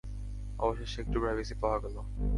[0.59, 1.95] অবশেষে একটু প্রাইভেসি পাওয়া গেল।